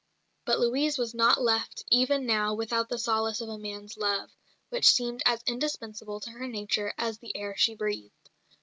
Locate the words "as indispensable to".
5.27-6.31